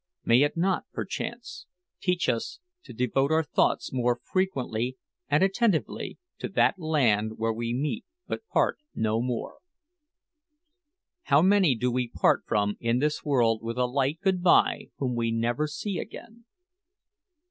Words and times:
May 0.25 0.41
it 0.41 0.57
not, 0.57 0.85
perchance, 0.91 1.67
teach 2.01 2.27
us 2.27 2.59
to 2.85 2.91
devote 2.91 3.31
our 3.31 3.43
thoughts 3.43 3.93
more 3.93 4.19
frequently 4.23 4.97
and 5.29 5.43
attentively 5.43 6.17
to 6.39 6.49
that 6.49 6.79
land 6.79 7.37
where 7.37 7.53
we 7.53 7.71
meet 7.71 8.03
but 8.25 8.41
part 8.47 8.79
no 8.95 9.21
more? 9.21 9.59
How 11.29 11.43
many 11.43 11.75
do 11.75 11.91
we 11.91 12.07
part 12.07 12.41
from 12.47 12.77
in 12.79 12.97
this 12.97 13.23
world 13.23 13.61
with 13.61 13.77
a 13.77 13.85
light 13.85 14.19
good 14.23 14.41
bye 14.41 14.89
whom 14.97 15.13
we 15.15 15.29
never 15.29 15.67
see 15.67 15.99
again! 15.99 16.45